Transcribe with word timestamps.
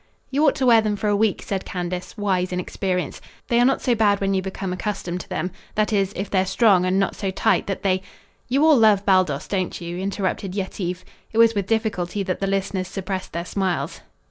"You 0.31 0.47
ought 0.47 0.55
to 0.55 0.65
wear 0.65 0.81
them 0.81 0.95
for 0.95 1.09
a 1.09 1.15
week," 1.15 1.43
said 1.43 1.63
Candace, 1.63 2.17
wise 2.17 2.51
in 2.51 2.59
experience. 2.59 3.21
"They 3.49 3.59
are 3.59 3.65
not 3.65 3.83
so 3.83 3.93
bad 3.93 4.19
when 4.19 4.33
you 4.33 4.41
become 4.41 4.73
accustomed 4.73 5.21
to 5.21 5.29
them 5.29 5.51
that 5.75 5.93
is, 5.93 6.11
if 6.15 6.27
they're 6.27 6.47
strong 6.47 6.85
and 6.85 6.97
not 6.99 7.15
so 7.15 7.29
tight 7.29 7.67
that 7.67 7.83
they" 7.83 8.01
"You 8.49 8.65
all 8.65 8.77
love 8.77 9.05
Baldos, 9.05 9.47
don't 9.47 9.79
you?" 9.79 9.99
interrupted 9.99 10.55
Yetive. 10.55 11.05
It 11.31 11.37
was 11.37 11.53
with 11.53 11.67
difficulty 11.67 12.23
that 12.23 12.39
the 12.39 12.47
listeners 12.47 12.87
suppressed 12.87 13.33
their 13.33 13.45
smiles. 13.45 14.01